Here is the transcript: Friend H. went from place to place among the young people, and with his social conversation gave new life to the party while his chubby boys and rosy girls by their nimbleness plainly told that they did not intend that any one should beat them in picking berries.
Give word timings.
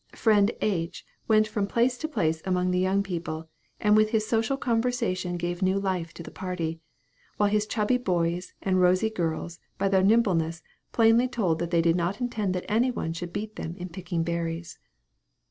Friend 0.15 0.49
H. 0.61 1.05
went 1.27 1.47
from 1.47 1.67
place 1.67 1.95
to 1.99 2.07
place 2.07 2.41
among 2.43 2.71
the 2.71 2.79
young 2.79 3.03
people, 3.03 3.47
and 3.79 3.95
with 3.95 4.09
his 4.09 4.25
social 4.27 4.57
conversation 4.57 5.37
gave 5.37 5.61
new 5.61 5.77
life 5.79 6.11
to 6.15 6.23
the 6.23 6.31
party 6.31 6.79
while 7.37 7.49
his 7.49 7.67
chubby 7.67 7.97
boys 7.99 8.55
and 8.63 8.81
rosy 8.81 9.11
girls 9.11 9.59
by 9.77 9.87
their 9.89 10.01
nimbleness 10.01 10.63
plainly 10.91 11.27
told 11.27 11.59
that 11.59 11.69
they 11.69 11.83
did 11.83 11.95
not 11.97 12.19
intend 12.19 12.55
that 12.55 12.65
any 12.67 12.89
one 12.89 13.13
should 13.13 13.31
beat 13.31 13.57
them 13.57 13.75
in 13.75 13.89
picking 13.89 14.23
berries. 14.23 14.79